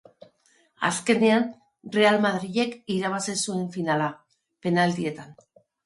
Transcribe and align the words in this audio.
Azkenean 0.89 1.45
Real 1.99 2.19
Madrilek 2.25 2.75
irabazi 2.97 3.39
zuen 3.45 3.71
finala, 3.79 4.13
penaltietan. 4.67 5.35